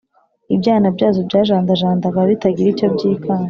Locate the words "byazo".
0.95-1.19